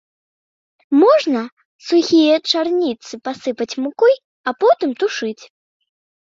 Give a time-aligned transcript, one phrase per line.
[1.01, 1.41] Можна
[1.89, 4.13] сухія чарніцы пасыпаць мукой,
[4.49, 5.43] а потым тушыць.